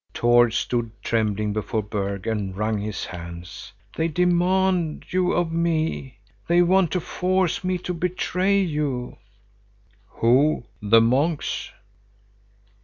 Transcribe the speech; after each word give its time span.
Tord 0.15 0.51
stood 0.53 0.89
trembling 1.03 1.53
before 1.53 1.83
Berg 1.83 2.25
and 2.25 2.55
wrung 2.57 2.79
his 2.79 3.05
hands. 3.05 3.71
"They 3.95 4.07
demand 4.07 5.05
you 5.13 5.31
of 5.33 5.51
me! 5.51 6.17
They 6.47 6.63
want 6.63 6.89
to 6.93 6.99
force 6.99 7.63
me 7.63 7.77
to 7.77 7.93
betray 7.93 8.59
you!" 8.59 9.17
"Who? 10.07 10.63
The 10.81 11.01
monks?" 11.01 11.69